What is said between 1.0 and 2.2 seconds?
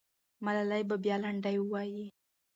بیا لنډۍ ووایي.